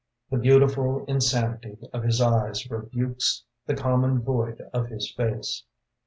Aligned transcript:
The 0.31 0.37
beautiful 0.37 1.05
insanity 1.05 1.77
Of 1.93 2.01
his 2.01 2.19
eyes 2.21 2.67
rebukes 2.71 3.43
The 3.67 3.75
common 3.75 4.23
void 4.23 4.59
of 4.73 4.87
his 4.87 5.11
face. 5.11 5.63